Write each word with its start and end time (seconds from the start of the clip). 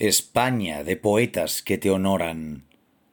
España 0.00 0.84
de 0.84 0.94
poetas 0.94 1.60
que 1.60 1.76
te 1.76 1.90
honoran. 1.90 2.62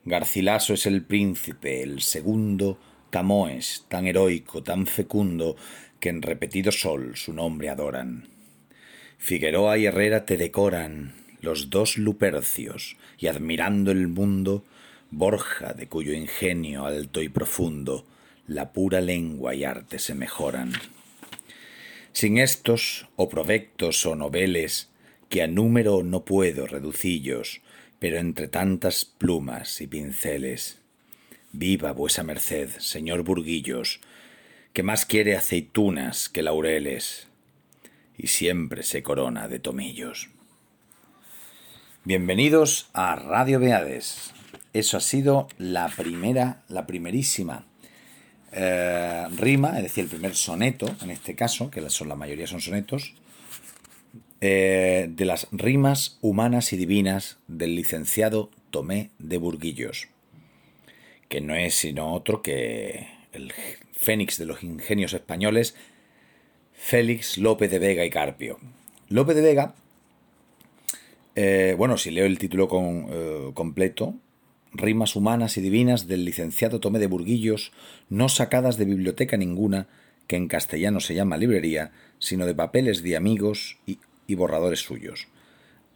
Garcilaso 0.04 0.76
es 0.76 0.86
el 0.86 1.04
príncipe, 1.04 1.82
el 1.82 2.04
segundo, 2.04 2.78
Camoes, 3.10 3.86
tan 3.88 4.06
heroico, 4.06 4.62
tan 4.62 4.86
fecundo, 4.86 5.56
que 6.00 6.10
en 6.10 6.22
repetido 6.22 6.72
sol 6.72 7.18
su 7.18 7.34
nombre 7.34 7.70
adoran. 7.70 8.28
Figueroa 9.18 9.80
y 9.80 9.88
Herrera 9.88 10.28
te 10.28 10.38
decoran, 10.38 11.16
los 11.42 11.72
dos 11.72 11.98
lupercios, 11.98 12.98
y 13.18 13.26
admirando 13.26 13.90
el 13.90 14.08
mundo, 14.08 14.64
Borja, 15.10 15.74
de 15.74 15.88
cuyo 15.88 16.14
ingenio 16.14 16.86
alto 16.86 17.24
y 17.24 17.30
profundo, 17.30 18.06
la 18.46 18.74
pura 18.74 19.02
lengua 19.02 19.56
y 19.56 19.64
arte 19.64 19.98
se 19.98 20.14
mejoran. 20.14 20.74
Sin 22.12 22.38
estos, 22.38 23.08
o 23.16 23.28
provectos 23.28 24.06
o 24.06 24.16
noveles, 24.16 24.92
a 25.40 25.48
número 25.48 26.04
no 26.04 26.26
puedo 26.26 26.68
reducillos, 26.68 27.62
pero 28.00 28.18
entre 28.18 28.48
tantas 28.48 29.06
plumas 29.06 29.82
y 29.82 29.88
pinceles. 29.88 30.82
Viva 31.52 31.92
vuesa 31.92 32.24
merced, 32.24 32.70
señor 32.80 33.24
Burguillos, 33.24 34.02
que 34.74 34.84
más 34.84 35.06
quiere 35.06 35.36
aceitunas 35.36 36.30
que 36.30 36.44
laureles, 36.44 37.28
y 38.18 38.28
siempre 38.28 38.84
se 38.84 39.04
corona 39.04 39.48
de 39.48 39.60
tomillos. 39.60 40.30
Bienvenidos 42.04 42.90
a 42.94 43.16
Radio 43.16 43.60
Beades. 43.60 44.32
Eso 44.74 44.98
ha 44.98 45.02
sido 45.02 45.48
la 45.58 45.88
primera, 45.88 46.64
la 46.68 46.86
primerísima 46.86 47.66
eh, 48.52 49.26
rima, 49.36 49.78
es 49.78 49.84
decir, 49.84 50.06
el 50.06 50.10
primer 50.10 50.36
soneto, 50.36 50.94
en 51.02 51.12
este 51.12 51.36
caso, 51.36 51.70
que 51.70 51.90
son, 51.90 52.08
la 52.08 52.16
mayoría 52.16 52.48
son 52.48 52.62
sonetos, 52.62 53.14
eh, 54.48 55.08
de 55.10 55.26
las 55.26 55.48
rimas 55.52 56.20
humanas 56.22 56.72
y 56.72 56.78
divinas 56.78 57.40
del 57.48 57.76
licenciado 57.76 58.52
Tomé 58.70 59.10
de 59.18 59.40
Burguillos, 59.40 60.08
que 61.30 61.42
no 61.42 61.56
es 61.56 61.74
sino 61.74 62.14
otro 62.14 62.44
que 62.44 63.08
el 63.34 63.52
fénix 63.92 64.38
de 64.38 64.46
los 64.46 64.62
ingenios 64.62 65.14
españoles, 65.14 65.76
Félix 66.74 67.40
López 67.40 67.72
de 67.72 67.80
Vega 67.80 68.06
y 68.06 68.12
Carpio. 68.12 68.60
López 69.10 69.36
de 69.36 69.42
Vega, 69.42 69.74
eh, 71.34 71.74
bueno, 71.76 71.98
si 71.98 72.12
leo 72.12 72.28
el 72.28 72.38
título 72.38 72.70
eh, 73.10 73.50
completo, 73.56 74.14
rimas 74.74 75.16
humanas 75.16 75.58
y 75.58 75.62
divinas 75.62 76.06
del 76.06 76.24
licenciado 76.24 76.80
Tomé 76.80 77.00
de 77.00 77.08
Burguillos, 77.08 77.72
no 78.10 78.30
sacadas 78.30 78.78
de 78.78 78.86
biblioteca 78.86 79.38
ninguna, 79.38 79.88
que 80.28 80.36
en 80.36 80.48
castellano 80.48 81.00
se 81.00 81.16
llama 81.16 81.36
librería, 81.36 81.94
sino 82.20 82.46
de 82.46 82.54
papeles 82.54 83.02
de 83.02 83.16
amigos 83.16 83.78
y 83.88 83.98
y 84.28 84.36
borradores 84.36 84.80
suyos. 84.80 85.28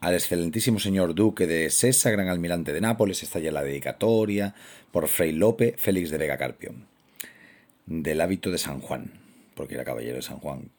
Al 0.01 0.13
excelentísimo 0.13 0.79
señor 0.79 1.13
duque 1.13 1.45
de 1.45 1.69
Sesa, 1.69 2.09
gran 2.09 2.29
almirante 2.29 2.71
de 2.71 2.81
Nápoles, 2.81 3.21
está 3.21 3.39
ya 3.39 3.51
la 3.51 3.63
dedicatoria 3.63 4.55
por 4.91 5.07
Fray 5.09 5.33
Lope 5.33 5.75
Félix 5.77 6.09
de 6.09 6.17
Vega 6.17 6.37
Carpio, 6.37 6.73
del 7.85 8.21
hábito 8.21 8.49
de 8.49 8.57
San 8.57 8.79
Juan, 8.79 9.11
porque 9.55 9.73
era 9.73 9.83
caballero 9.83 10.15
de 10.15 10.21
San 10.21 10.39
Juan. 10.39 10.69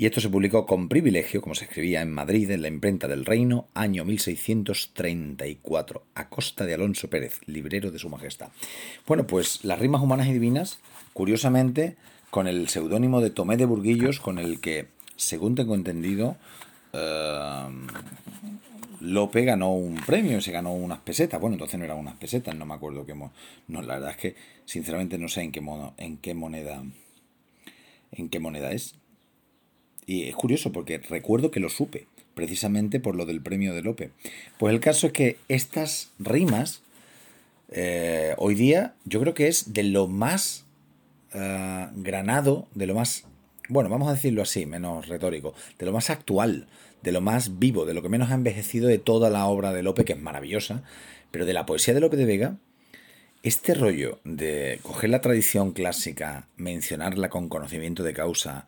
Y 0.00 0.06
esto 0.06 0.20
se 0.22 0.30
publicó 0.30 0.64
con 0.64 0.88
privilegio, 0.88 1.42
como 1.42 1.54
se 1.54 1.64
escribía 1.64 2.00
en 2.00 2.10
Madrid, 2.10 2.50
en 2.52 2.62
la 2.62 2.68
imprenta 2.68 3.06
del 3.06 3.26
Reino, 3.26 3.68
año 3.74 4.06
1634, 4.06 6.02
a 6.14 6.30
costa 6.30 6.64
de 6.64 6.72
Alonso 6.72 7.10
Pérez, 7.10 7.40
librero 7.44 7.90
de 7.90 7.98
su 7.98 8.08
majestad. 8.08 8.48
Bueno, 9.06 9.26
pues 9.26 9.62
las 9.62 9.78
rimas 9.78 10.00
humanas 10.00 10.28
y 10.28 10.32
divinas, 10.32 10.78
curiosamente, 11.12 11.96
con 12.30 12.46
el 12.46 12.70
seudónimo 12.70 13.20
de 13.20 13.28
Tomé 13.28 13.58
de 13.58 13.66
Burguillos, 13.66 14.20
con 14.20 14.38
el 14.38 14.60
que 14.60 14.86
según 15.20 15.54
tengo 15.54 15.74
entendido, 15.74 16.36
eh, 16.92 17.68
Lope 19.00 19.44
ganó 19.44 19.72
un 19.72 19.96
premio, 19.96 20.40
se 20.40 20.50
ganó 20.50 20.72
unas 20.72 21.00
pesetas. 21.00 21.40
Bueno, 21.40 21.54
entonces 21.54 21.78
no 21.78 21.84
eran 21.84 21.98
unas 21.98 22.16
pesetas, 22.16 22.54
no 22.54 22.66
me 22.66 22.74
acuerdo 22.74 23.04
qué. 23.06 23.14
no, 23.14 23.82
la 23.82 23.94
verdad 23.94 24.10
es 24.10 24.16
que 24.16 24.34
sinceramente 24.64 25.18
no 25.18 25.28
sé 25.28 25.42
en 25.42 25.52
qué, 25.52 25.62
en 25.98 26.16
qué 26.16 26.34
moneda. 26.34 26.82
En 28.12 28.28
qué 28.28 28.40
moneda 28.40 28.72
es. 28.72 28.94
Y 30.06 30.24
es 30.24 30.34
curioso 30.34 30.72
porque 30.72 30.98
recuerdo 30.98 31.50
que 31.50 31.60
lo 31.60 31.68
supe, 31.68 32.06
precisamente 32.34 32.98
por 32.98 33.14
lo 33.14 33.26
del 33.26 33.42
premio 33.42 33.74
de 33.74 33.82
Lope. 33.82 34.10
Pues 34.58 34.74
el 34.74 34.80
caso 34.80 35.06
es 35.06 35.12
que 35.12 35.36
estas 35.48 36.10
rimas, 36.18 36.82
eh, 37.70 38.34
hoy 38.38 38.54
día, 38.54 38.94
yo 39.04 39.20
creo 39.20 39.34
que 39.34 39.48
es 39.48 39.72
de 39.72 39.84
lo 39.84 40.08
más 40.08 40.64
eh, 41.32 41.88
granado, 41.94 42.66
de 42.74 42.86
lo 42.86 42.94
más 42.94 43.24
bueno, 43.70 43.88
vamos 43.88 44.08
a 44.08 44.14
decirlo 44.14 44.42
así, 44.42 44.66
menos 44.66 45.06
retórico, 45.06 45.54
de 45.78 45.86
lo 45.86 45.92
más 45.92 46.10
actual, 46.10 46.66
de 47.02 47.12
lo 47.12 47.20
más 47.20 47.58
vivo, 47.58 47.86
de 47.86 47.94
lo 47.94 48.02
que 48.02 48.08
menos 48.08 48.30
ha 48.30 48.34
envejecido 48.34 48.88
de 48.88 48.98
toda 48.98 49.30
la 49.30 49.46
obra 49.46 49.72
de 49.72 49.82
Lope, 49.82 50.04
que 50.04 50.14
es 50.14 50.20
maravillosa, 50.20 50.82
pero 51.30 51.46
de 51.46 51.52
la 51.52 51.66
poesía 51.66 51.94
de 51.94 52.00
Lope 52.00 52.16
de 52.16 52.26
Vega, 52.26 52.56
este 53.42 53.74
rollo 53.74 54.18
de 54.24 54.80
coger 54.82 55.10
la 55.10 55.20
tradición 55.20 55.72
clásica, 55.72 56.48
mencionarla 56.56 57.30
con 57.30 57.48
conocimiento 57.48 58.02
de 58.02 58.12
causa, 58.12 58.66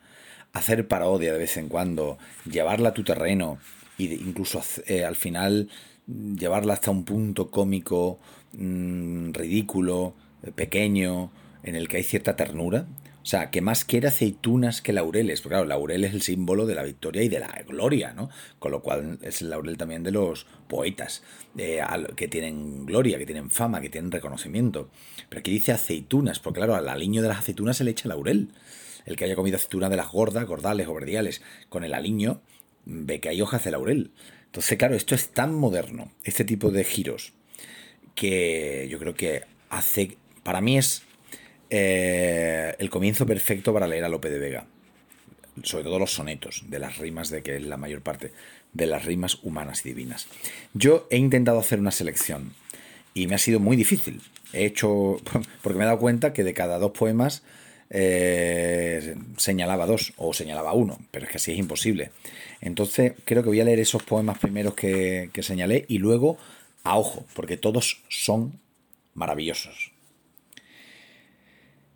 hacer 0.53 0.87
parodia 0.87 1.33
de 1.33 1.39
vez 1.39 1.57
en 1.57 1.69
cuando, 1.69 2.17
llevarla 2.49 2.91
a 2.91 2.95
tu 2.95 3.05
terreno 3.05 3.59
e 3.99 4.05
incluso 4.05 4.63
eh, 4.87 5.05
al 5.05 5.17
final 5.17 5.69
llevarla 6.07 6.75
hasta 6.75 6.91
un 6.91 7.05
punto 7.05 7.51
cómico, 7.51 8.19
mm, 8.53 9.33
ridículo, 9.33 10.15
eh, 10.43 10.53
pequeño, 10.53 11.31
en 11.65 11.77
el 11.77 11.89
que 11.89 11.99
hay 11.99 12.03
cierta 12.03 12.37
ternura, 12.37 12.87
o 13.23 13.25
sea, 13.25 13.51
que 13.51 13.61
más 13.61 13.85
quiere 13.85 14.09
aceitunas 14.09 14.83
que 14.83 14.93
laureles. 14.93 15.41
Porque 15.41 15.55
claro, 15.55 15.65
laurel 15.65 16.05
es 16.05 16.13
el 16.13 16.23
símbolo 16.23 16.67
de 16.67 16.75
la 16.75 16.83
victoria 16.83 17.23
y 17.23 17.29
de 17.29 17.39
la 17.39 17.63
gloria, 17.69 18.13
¿no? 18.13 18.31
Con 18.59 18.73
lo 18.73 18.83
cual 18.83 19.19
es 19.23 19.43
el 19.43 19.51
laurel 19.51 19.77
también 19.77 20.03
de 20.03 20.11
los 20.11 20.47
poetas, 20.69 21.23
eh, 21.57 21.81
que 22.17 22.27
tienen 22.27 22.85
gloria, 22.85 23.19
que 23.19 23.27
tienen 23.27 23.51
fama, 23.51 23.81
que 23.81 23.91
tienen 23.91 24.11
reconocimiento. 24.11 24.91
Pero 25.29 25.39
aquí 25.41 25.53
dice 25.53 25.71
aceitunas, 25.71 26.41
porque 26.41 26.59
claro, 26.59 26.75
al 26.75 26.89
aliño 26.89 27.23
de 27.23 27.29
las 27.29 27.39
aceitunas 27.39 27.77
se 27.77 27.85
le 27.85 27.93
echa 27.93 28.09
laurel. 28.09 28.49
El 29.07 29.17
que 29.17 29.25
haya 29.25 29.37
comido 29.37 29.57
aceituna 29.57 29.89
de 29.89 29.97
las 29.97 30.11
gordas, 30.11 30.45
gordales 30.47 30.89
o 30.89 30.95
verdiales, 30.95 31.43
con 31.69 31.85
el 31.85 31.95
aliño, 31.95 32.41
ve 32.85 33.21
que 33.21 33.29
hay 33.29 33.41
hojas 33.41 33.65
de 33.65 33.71
laurel. 33.71 34.13
Entonces, 34.47 34.77
claro, 34.79 34.97
esto 34.97 35.15
es 35.15 35.31
tan 35.31 35.55
moderno, 35.55 36.13
este 36.25 36.45
tipo 36.45 36.71
de 36.71 36.85
giros, 36.85 37.33
que 38.15 38.87
yo 38.91 38.99
creo 38.99 39.15
que 39.15 39.43
hace, 39.71 40.19
para 40.43 40.61
mí 40.61 40.77
es 40.77 41.05
eh, 41.75 42.77
el 42.79 42.91
comienzo 42.91 43.25
perfecto 43.25 43.73
para 43.73 43.89
leer 43.89 44.05
a 44.05 44.11
Lope 44.11 44.29
de 44.29 44.39
Vega. 44.39 44.67
Sobre 45.63 45.85
todo 45.85 45.99
los 45.99 46.13
sonetos, 46.13 46.65
de 46.69 46.79
las 46.79 46.99
rimas, 46.99 47.31
de 47.31 47.43
que 47.43 47.57
es 47.57 47.63
la 47.63 47.79
mayor 47.79 48.03
parte 48.03 48.31
de 48.75 48.87
las 48.87 49.07
rimas 49.07 49.39
humanas 49.43 49.85
y 49.87 49.89
divinas. 49.89 50.27
Yo 50.75 51.07
he 51.09 51.17
intentado 51.17 51.59
hacer 51.59 51.81
una 51.81 51.91
selección 51.91 52.53
y 53.15 53.27
me 53.27 53.37
ha 53.37 53.39
sido 53.39 53.59
muy 53.59 53.75
difícil. 53.77 54.21
He 54.53 54.67
hecho, 54.67 55.17
porque 55.63 55.79
me 55.79 55.85
he 55.85 55.87
dado 55.87 55.99
cuenta 55.99 56.35
que 56.35 56.45
de 56.45 56.53
cada 56.53 56.79
dos 56.79 56.93
poemas 56.93 57.43
eh, 57.89 59.17
señalaba 59.39 59.87
dos 59.87 60.13
o 60.19 60.35
señalaba 60.35 60.75
uno, 60.75 60.99
pero 61.11 61.25
es 61.25 61.31
que 61.31 61.39
así 61.39 61.53
es 61.53 61.59
imposible. 61.59 62.11
Entonces 62.61 63.15
creo 63.25 63.43
que 63.43 63.49
voy 63.49 63.61
a 63.61 63.65
leer 63.65 63.81
esos 63.81 64.03
poemas 64.03 64.39
primeros 64.39 64.75
que 64.75 65.31
señalé 65.41 65.87
y 65.89 65.99
luego 65.99 66.37
a 66.85 66.99
ojo, 66.99 67.25
porque 67.33 67.57
todos 67.57 68.03
son 68.11 68.61
maravillosos. 69.15 69.92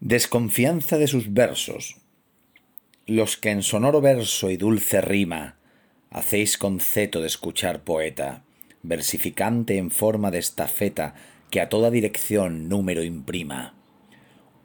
Desconfianza 0.01 0.99
de 0.99 1.07
sus 1.07 1.33
versos, 1.33 1.97
los 3.07 3.39
que 3.39 3.49
en 3.51 3.63
sonoro 3.63 4.03
verso 4.03 4.51
y 4.51 4.59
dulce 4.59 5.01
rima 5.01 5.57
hacéis 6.11 6.59
conceto 6.59 7.23
de 7.23 7.29
escuchar 7.29 7.83
poeta, 7.83 8.45
versificante 8.83 9.79
en 9.79 9.91
forma 9.91 10.31
de 10.31 10.39
estafeta 10.39 11.15
que 11.51 11.63
a 11.63 11.71
toda 11.71 11.91
dirección 11.91 12.69
número 12.69 13.03
imprima. 13.05 13.75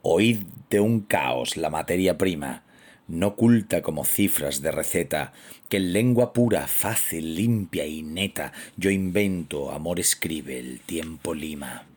Oíd 0.01 0.39
de 0.69 0.81
un 0.81 0.99
caos 0.99 1.55
la 1.55 1.69
materia 1.69 2.17
prima, 2.17 2.65
no 3.07 3.27
oculta 3.27 3.81
como 3.81 4.03
cifras 4.03 4.61
de 4.61 4.71
receta, 4.71 5.31
que 5.69 5.77
en 5.77 5.93
lengua 5.93 6.33
pura, 6.33 6.67
fácil, 6.67 7.35
limpia 7.35 7.85
y 7.85 8.03
neta 8.03 8.51
yo 8.75 8.89
invento, 8.89 9.71
amor 9.71 10.01
escribe, 10.01 10.59
el 10.59 10.81
tiempo 10.81 11.33
lima. 11.33 11.90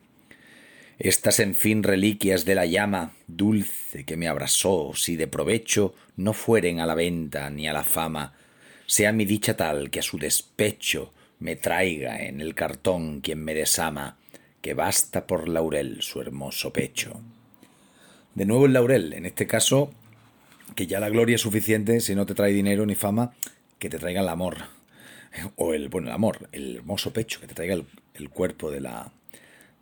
Estas, 0.97 1.39
en 1.41 1.55
fin, 1.55 1.83
reliquias 1.83 2.45
de 2.45 2.55
la 2.55 2.65
llama 2.65 3.11
dulce 3.27 4.05
que 4.05 4.15
me 4.15 4.29
abrasó, 4.29 4.93
si 4.95 5.17
de 5.17 5.27
provecho 5.27 5.93
no 6.15 6.31
fueren 6.31 6.79
a 6.79 6.85
la 6.85 6.95
venta 6.95 7.49
ni 7.49 7.67
a 7.67 7.73
la 7.73 7.83
fama, 7.83 8.33
sea 8.85 9.11
mi 9.11 9.25
dicha 9.25 9.57
tal 9.57 9.89
que 9.89 9.99
a 9.99 10.03
su 10.03 10.17
despecho 10.17 11.11
me 11.39 11.57
traiga 11.57 12.23
en 12.23 12.39
el 12.39 12.55
cartón 12.55 13.19
quien 13.19 13.43
me 13.43 13.53
desama, 13.53 14.17
que 14.61 14.73
basta 14.73 15.27
por 15.27 15.49
laurel 15.49 16.01
su 16.01 16.21
hermoso 16.21 16.71
pecho. 16.71 17.19
De 18.33 18.45
nuevo 18.45 18.65
el 18.65 18.73
laurel, 18.73 19.11
en 19.13 19.25
este 19.25 19.47
caso, 19.47 19.91
que 20.75 20.87
ya 20.87 21.01
la 21.01 21.09
gloria 21.09 21.35
es 21.35 21.41
suficiente 21.41 21.99
si 21.99 22.15
no 22.15 22.25
te 22.25 22.35
trae 22.35 22.53
dinero 22.53 22.85
ni 22.85 22.95
fama, 22.95 23.33
que 23.79 23.89
te 23.89 23.99
traiga 23.99 24.21
el 24.21 24.29
amor. 24.29 24.57
O 25.57 25.73
el, 25.73 25.89
bueno, 25.89 26.07
el 26.07 26.13
amor, 26.13 26.47
el 26.53 26.77
hermoso 26.77 27.11
pecho, 27.11 27.41
que 27.41 27.47
te 27.47 27.53
traiga 27.53 27.75
el 28.13 28.29
cuerpo 28.29 28.71
de 28.71 28.79
la, 28.79 29.11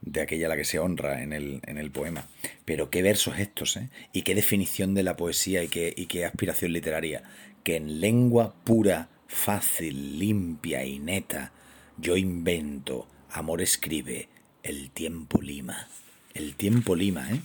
de 0.06 0.22
aquella 0.22 0.48
a 0.48 0.50
la 0.50 0.58
que 0.58 0.66
se 0.66 0.80
honra 0.80 1.24
en 1.24 1.34
el, 1.34 1.62
en 1.66 1.78
el 1.78 1.92
poema. 1.92 2.28
Pero 2.66 2.90
qué 2.90 3.02
versos 3.02 3.40
estos, 3.40 3.78
¿eh? 3.78 3.90
Y 4.12 4.24
qué 4.24 4.36
definición 4.36 4.94
de 4.94 5.04
la 5.04 5.16
poesía 5.16 5.64
y 5.64 5.68
qué, 5.68 5.94
y 5.96 6.06
qué 6.08 6.26
aspiración 6.26 6.74
literaria. 6.74 7.24
Que 7.64 7.78
en 7.78 8.00
lengua 8.00 8.54
pura, 8.64 9.10
fácil, 9.28 10.20
limpia 10.20 10.86
y 10.86 11.00
neta, 11.00 11.54
yo 11.98 12.18
invento, 12.18 13.08
amor 13.32 13.62
escribe, 13.62 14.28
el 14.64 14.90
tiempo 14.92 15.42
lima. 15.42 15.88
El 16.34 16.56
tiempo 16.56 16.96
lima, 16.96 17.32
¿eh? 17.32 17.40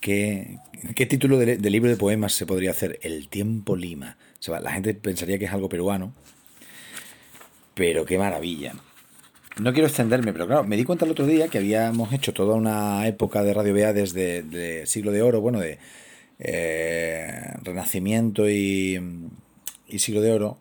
¿Qué, 0.00 0.58
qué 0.94 1.06
título 1.06 1.38
de, 1.38 1.58
libro 1.70 1.90
de 1.90 1.96
poemas 1.96 2.32
se 2.32 2.46
podría 2.46 2.70
hacer? 2.70 2.98
El 3.02 3.28
tiempo 3.28 3.76
lima. 3.76 4.16
la 4.46 4.70
gente 4.70 4.94
pensaría 4.94 5.38
que 5.38 5.46
es 5.46 5.52
algo 5.52 5.68
peruano, 5.68 6.12
pero 7.74 8.04
qué 8.04 8.16
maravilla. 8.16 8.74
No 9.60 9.72
quiero 9.72 9.88
extenderme, 9.88 10.32
pero 10.32 10.46
claro, 10.46 10.62
me 10.62 10.76
di 10.76 10.84
cuenta 10.84 11.04
el 11.04 11.10
otro 11.10 11.26
día 11.26 11.48
que 11.48 11.58
habíamos 11.58 12.12
hecho 12.12 12.32
toda 12.32 12.54
una 12.54 13.04
época 13.08 13.42
de 13.42 13.52
Radio 13.52 13.74
Bea 13.74 13.92
desde 13.92 14.42
de 14.42 14.86
siglo 14.86 15.10
de 15.10 15.20
oro, 15.20 15.40
bueno, 15.40 15.58
de 15.58 15.78
eh, 16.38 17.54
Renacimiento 17.62 18.48
y, 18.48 19.00
siglo 19.96 20.20
de 20.20 20.32
oro, 20.32 20.58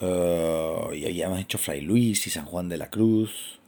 eh, 0.00 0.96
y 0.96 1.04
habíamos 1.04 1.38
hecho 1.38 1.58
Fray 1.58 1.80
Luis 1.80 2.26
y 2.26 2.30
San 2.30 2.44
Juan 2.44 2.68
de 2.68 2.78
la 2.78 2.90
Cruz 2.90 3.60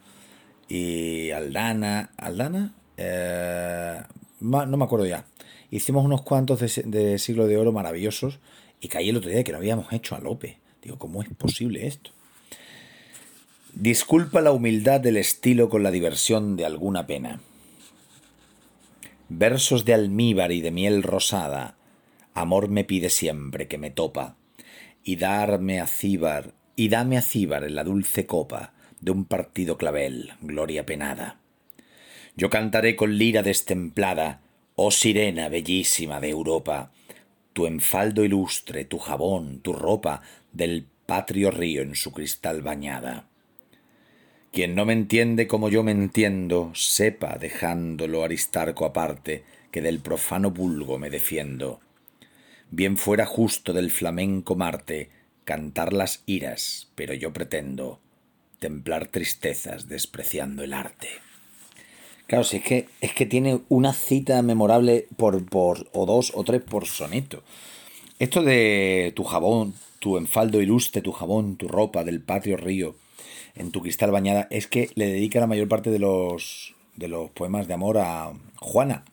y 0.69 1.31
Aldana. 1.31 2.11
¿Aldana? 2.17 2.75
Eh, 2.97 4.01
no 4.41 4.67
me 4.77 4.85
acuerdo 4.85 5.07
ya. 5.07 5.27
Hicimos 5.71 6.05
unos 6.05 6.23
cuantos 6.23 6.59
de, 6.59 6.83
de, 6.87 7.19
siglo 7.21 7.47
de 7.47 7.57
oro 7.57 7.71
maravillosos 7.71 8.41
y 8.81 8.89
caí 8.89 9.11
el 9.11 9.17
otro 9.17 9.31
día 9.31 9.45
que 9.45 9.53
no 9.53 9.59
habíamos 9.59 9.93
hecho 9.93 10.17
a 10.17 10.21
Lope. 10.21 10.59
Digo, 10.83 10.99
¿cómo 10.99 11.23
es 11.23 11.29
posible 11.29 11.87
esto? 11.87 12.11
Disculpa 13.81 14.43
la 14.43 14.53
humildad 14.53 15.01
del 15.01 15.17
estilo 15.17 15.71
con 15.71 15.83
la 15.83 15.91
diversión 15.91 16.55
de 16.55 16.67
alguna 16.67 17.07
pena. 17.07 17.41
Versos 19.31 19.87
de 19.87 19.95
almíbar 19.95 20.53
y 20.53 20.61
de 20.61 20.71
miel 20.71 21.03
rosada, 21.03 21.77
amor 22.35 22.69
me 22.69 22.85
pide 22.85 23.09
siempre 23.09 23.69
que 23.69 23.79
me 23.79 23.91
topa, 23.91 24.37
y 25.03 25.17
darme 25.17 25.81
a 25.81 25.87
cíbar, 25.87 26.53
y 26.77 26.91
dame 26.91 27.17
a 27.17 27.23
cíbar 27.23 27.65
en 27.65 27.75
la 27.75 27.83
dulce 27.83 28.27
copa 28.27 28.75
de 29.01 29.13
un 29.13 29.25
partido 29.25 29.79
clavel, 29.79 30.35
gloria 30.43 30.85
penada. 30.85 31.39
Yo 32.37 32.51
cantaré 32.51 32.97
con 32.97 33.17
lira 33.17 33.43
destemplada, 33.43 34.43
oh 34.75 34.91
sirena 34.91 35.49
bellísima 35.49 36.21
de 36.21 36.29
Europa, 36.29 36.93
tu 37.55 37.65
enfaldo 37.65 38.27
ilustre, 38.27 38.85
tu 38.85 38.99
jabón, 38.99 39.61
tu 39.61 39.73
ropa, 39.73 40.21
del 40.53 40.87
patrio 41.07 41.51
río 41.51 41.81
en 41.81 41.95
su 41.95 42.13
cristal 42.13 42.61
bañada. 42.61 43.30
Quien 44.53 44.75
no 44.75 44.85
me 44.85 44.93
entiende 44.93 45.47
como 45.47 45.69
yo 45.69 45.85
me 45.85 45.93
entiendo, 45.93 46.73
sepa, 46.75 47.39
dejándolo 47.39 48.25
Aristarco 48.25 48.85
aparte, 48.85 49.45
que 49.71 49.81
del 49.81 50.01
profano 50.01 50.51
vulgo 50.51 50.99
me 50.99 51.09
defiendo. 51.09 51.81
Bien 52.71 52.97
fuera 52.97 53.27
justo 53.27 53.73
del 53.73 53.91
flamenco 53.91 54.57
Marte 54.57 55.11
cantar 55.45 55.93
las 55.93 56.23
iras, 56.27 56.91
pero 56.95 57.15
yo 57.15 57.33
pretendo 57.33 58.01
templar 58.59 59.09
tristezas 59.09 59.89
despreciando 59.89 60.63
el 60.63 60.73
arte. 60.73 61.09
Claro, 62.27 62.45
si 62.45 62.59
es 62.59 62.63
que, 62.63 62.89
es 63.01 63.13
que 63.13 63.27
tiene 63.27 63.61
una 63.69 63.93
cita 63.93 64.41
memorable 64.43 65.09
por, 65.17 65.45
por, 65.47 65.89
o 65.93 66.07
dos 66.07 66.33
o 66.35 66.45
tres 66.45 66.63
por 66.63 66.87
soneto. 66.87 67.43
Esto 68.19 68.43
de 68.43 69.13
tu 69.17 69.25
jabón, 69.25 69.75
tu 69.99 70.17
enfaldo 70.17 70.61
ilustre, 70.61 71.03
tu 71.03 71.11
jabón, 71.11 71.57
tu 71.57 71.67
ropa 71.67 72.05
del 72.05 72.21
patio 72.21 72.57
río, 72.57 72.95
en 73.55 73.73
tu 73.73 73.83
cristal 73.83 74.11
bañada, 74.11 74.49
es 74.51 74.67
que 74.67 74.91
le 74.95 75.07
dedica 75.07 75.41
la 75.41 75.47
mayor 75.47 75.69
parte 75.69 75.91
de 75.91 75.99
los, 75.99 76.75
de 76.97 77.09
los 77.09 77.31
poemas 77.31 77.67
de 77.69 77.75
amor 77.75 77.99
a 77.99 78.33
Juana, 78.57 79.05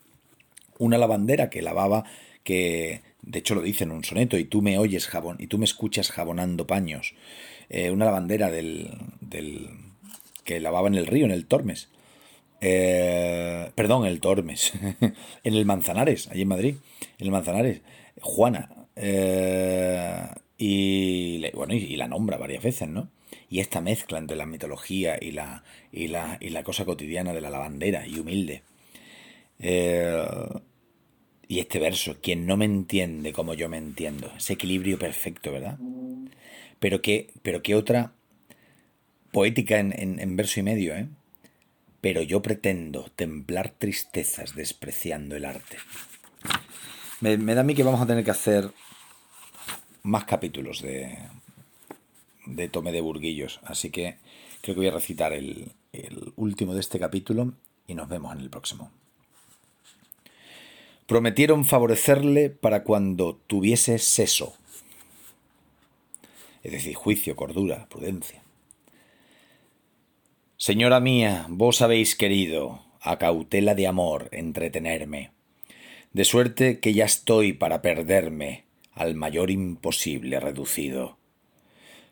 una 0.79 0.97
lavandera 0.97 1.49
que 1.49 1.61
lavaba, 1.61 2.03
que 2.43 3.01
de 3.21 3.39
hecho 3.39 3.55
lo 3.55 3.61
dice 3.61 3.83
en 3.83 3.91
un 3.91 4.03
soneto, 4.03 4.37
y 4.37 4.45
tú 4.45 4.61
me 4.61 4.77
oyes 4.77 5.07
jabón, 5.07 5.37
y 5.39 5.47
tú 5.47 5.57
me 5.57 5.65
escuchas 5.65 6.11
jabonando 6.11 6.67
paños, 6.67 7.13
eh, 7.69 7.91
una 7.91 8.05
lavandera 8.05 8.49
del, 8.49 8.91
del, 9.21 9.69
que 10.43 10.59
lavaba 10.59 10.87
en 10.87 10.95
el 10.95 11.07
río, 11.07 11.25
en 11.25 11.31
el 11.31 11.45
Tormes. 11.45 11.89
Eh, 12.61 13.71
perdón, 13.75 14.05
el 14.05 14.19
Tormes, 14.19 14.73
en 15.43 15.53
el 15.53 15.65
Manzanares, 15.65 16.27
allí 16.29 16.41
en 16.41 16.47
Madrid, 16.47 16.75
en 17.19 17.25
el 17.25 17.31
Manzanares, 17.31 17.81
Juana, 18.21 18.69
eh, 18.95 20.27
y, 20.57 21.49
bueno, 21.51 21.73
y, 21.73 21.95
la 21.95 22.07
nombra 22.07 22.37
varias 22.37 22.63
veces, 22.63 22.89
¿no? 22.89 23.09
Y 23.49 23.59
esta 23.59 23.81
mezcla 23.81 24.17
entre 24.17 24.37
la 24.37 24.45
mitología 24.45 25.17
y 25.21 25.31
la, 25.31 25.63
y 25.91 26.07
la, 26.07 26.37
y 26.41 26.49
la 26.49 26.63
cosa 26.63 26.85
cotidiana 26.85 27.33
de 27.33 27.41
la 27.41 27.49
lavandera 27.49 28.07
y 28.07 28.19
humilde. 28.19 28.63
Eh, 29.59 30.25
y 31.47 31.59
este 31.59 31.79
verso, 31.79 32.17
quien 32.21 32.45
no 32.45 32.57
me 32.57 32.65
entiende 32.65 33.31
como 33.33 33.53
yo 33.53 33.69
me 33.69 33.77
entiendo, 33.77 34.31
ese 34.37 34.53
equilibrio 34.53 34.99
perfecto, 34.99 35.51
¿verdad? 35.51 35.77
Pero 36.79 37.01
qué, 37.01 37.29
pero 37.41 37.61
qué 37.63 37.75
otra 37.75 38.13
poética 39.31 39.79
en, 39.79 39.93
en 40.19 40.35
verso 40.35 40.59
y 40.59 40.63
medio, 40.63 40.95
¿eh? 40.95 41.07
Pero 42.01 42.21
yo 42.21 42.41
pretendo 42.41 43.09
templar 43.15 43.73
tristezas 43.77 44.55
despreciando 44.55 45.35
el 45.35 45.45
arte. 45.45 45.77
Me, 47.19 47.37
da 47.37 47.61
a 47.61 47.63
mí 47.63 47.73
que 47.73 47.83
vamos 47.83 48.01
a 48.01 48.05
tener 48.05 48.23
que 48.23 48.31
hacer 48.31 48.69
más 50.07 50.23
capítulos 50.23 50.81
de, 50.81 51.17
de 52.45 52.69
Tome 52.69 52.91
de 52.91 53.01
Burguillos. 53.01 53.59
Así 53.63 53.89
que 53.91 54.17
creo 54.61 54.73
que 54.73 54.79
voy 54.79 54.87
a 54.87 54.91
recitar 54.91 55.33
el, 55.33 55.73
el 55.91 56.31
último 56.37 56.73
de 56.73 56.79
este 56.79 56.97
capítulo 56.97 57.53
y 57.87 57.93
nos 57.93 58.07
vemos 58.07 58.33
en 58.33 58.41
el 58.41 58.49
próximo. 58.49 58.89
Prometieron 61.05 61.65
favorecerle 61.65 62.49
para 62.49 62.83
cuando 62.83 63.35
tuviese 63.47 63.97
seso, 63.97 64.55
es 66.63 66.71
decir, 66.71 66.95
juicio, 66.95 67.35
cordura, 67.35 67.87
prudencia. 67.87 68.41
Señora 70.57 70.99
mía, 70.99 71.45
vos 71.49 71.81
habéis 71.81 72.15
querido, 72.15 72.81
a 72.99 73.17
cautela 73.17 73.73
de 73.75 73.87
amor, 73.87 74.27
entretenerme, 74.31 75.31
de 76.11 76.25
suerte 76.25 76.79
que 76.79 76.93
ya 76.93 77.05
estoy 77.05 77.53
para 77.53 77.81
perderme 77.81 78.66
al 78.97 79.15
mayor 79.15 79.51
imposible 79.51 80.39
reducido. 80.39 81.17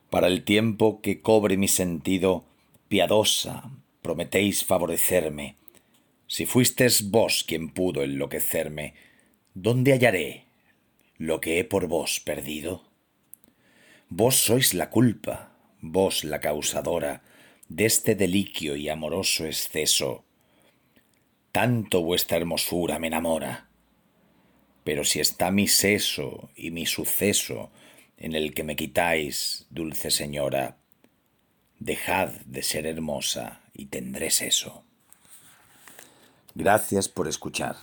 Para 0.09 0.27
el 0.27 0.43
tiempo 0.43 1.01
que 1.01 1.21
cobre 1.21 1.57
mi 1.57 1.67
sentido, 1.67 2.45
piadosa, 2.87 3.71
prometéis 4.01 4.63
favorecerme. 4.63 5.55
Si 6.27 6.45
fuistes 6.45 7.09
vos 7.09 7.43
quien 7.43 7.69
pudo 7.69 8.03
enloquecerme, 8.03 8.93
¿dónde 9.53 9.93
hallaré 9.93 10.45
lo 11.17 11.41
que 11.41 11.59
he 11.59 11.63
por 11.63 11.87
vos 11.87 12.19
perdido? 12.19 12.83
Vos 14.09 14.35
sois 14.35 14.73
la 14.73 14.89
culpa, 14.89 15.51
vos 15.81 16.23
la 16.23 16.39
causadora 16.39 17.23
de 17.67 17.85
este 17.85 18.15
deliquio 18.15 18.75
y 18.75 18.89
amoroso 18.89 19.45
exceso. 19.45 20.23
Tanto 21.51 22.01
vuestra 22.01 22.37
hermosura 22.37 22.99
me 22.99 23.07
enamora. 23.07 23.69
Pero 24.85 25.03
si 25.03 25.19
está 25.19 25.49
mi 25.49 25.67
seso 25.67 26.51
y 26.55 26.69
mi 26.69 26.85
suceso 26.85 27.71
en 28.17 28.35
el 28.35 28.53
que 28.53 28.63
me 28.63 28.75
quitáis, 28.75 29.65
dulce 29.71 30.11
señora, 30.11 30.77
dejad 31.79 32.29
de 32.45 32.61
ser 32.61 32.85
hermosa 32.85 33.61
y 33.73 33.87
tendré 33.87 34.29
seso. 34.29 34.83
Gracias 36.53 37.09
por 37.09 37.27
escuchar. 37.27 37.75